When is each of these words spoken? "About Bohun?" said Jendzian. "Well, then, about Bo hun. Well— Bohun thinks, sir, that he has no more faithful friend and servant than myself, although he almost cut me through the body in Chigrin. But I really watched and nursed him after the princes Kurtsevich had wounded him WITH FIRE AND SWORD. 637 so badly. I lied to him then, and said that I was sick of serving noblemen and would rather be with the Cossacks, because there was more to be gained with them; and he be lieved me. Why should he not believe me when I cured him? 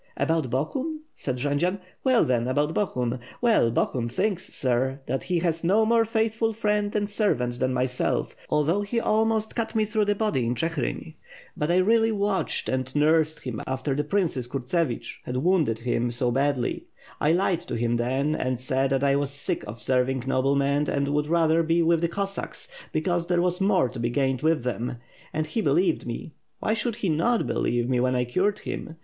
"About 0.17 0.49
Bohun?" 0.49 1.01
said 1.13 1.37
Jendzian. 1.37 1.77
"Well, 2.03 2.23
then, 2.25 2.47
about 2.47 2.73
Bo 2.73 2.87
hun. 2.87 3.19
Well— 3.39 3.69
Bohun 3.71 4.09
thinks, 4.09 4.51
sir, 4.51 4.99
that 5.05 5.21
he 5.21 5.37
has 5.37 5.63
no 5.63 5.85
more 5.85 6.05
faithful 6.05 6.53
friend 6.53 6.95
and 6.95 7.07
servant 7.07 7.59
than 7.59 7.71
myself, 7.71 8.35
although 8.49 8.81
he 8.81 8.99
almost 8.99 9.55
cut 9.55 9.75
me 9.75 9.85
through 9.85 10.05
the 10.05 10.15
body 10.15 10.43
in 10.43 10.55
Chigrin. 10.55 11.13
But 11.55 11.69
I 11.69 11.75
really 11.77 12.11
watched 12.11 12.67
and 12.67 12.95
nursed 12.95 13.41
him 13.43 13.61
after 13.67 13.93
the 13.93 14.03
princes 14.03 14.47
Kurtsevich 14.47 15.21
had 15.23 15.37
wounded 15.37 15.77
him 15.77 16.07
WITH 16.07 16.15
FIRE 16.17 16.25
AND 16.27 16.33
SWORD. 16.35 16.45
637 16.47 16.81
so 16.81 17.21
badly. 17.21 17.29
I 17.29 17.31
lied 17.31 17.59
to 17.67 17.75
him 17.75 17.97
then, 17.97 18.33
and 18.35 18.59
said 18.59 18.89
that 18.89 19.03
I 19.03 19.15
was 19.15 19.29
sick 19.29 19.63
of 19.67 19.79
serving 19.79 20.23
noblemen 20.25 20.89
and 20.89 21.09
would 21.09 21.27
rather 21.27 21.61
be 21.61 21.83
with 21.83 22.01
the 22.01 22.09
Cossacks, 22.09 22.67
because 22.91 23.27
there 23.27 23.39
was 23.39 23.61
more 23.61 23.87
to 23.89 23.99
be 23.99 24.09
gained 24.09 24.41
with 24.41 24.63
them; 24.63 24.95
and 25.31 25.45
he 25.45 25.61
be 25.61 25.69
lieved 25.69 26.07
me. 26.07 26.33
Why 26.59 26.73
should 26.73 26.95
he 26.95 27.09
not 27.09 27.45
believe 27.45 27.87
me 27.87 27.99
when 27.99 28.15
I 28.15 28.25
cured 28.25 28.57
him? 28.57 28.95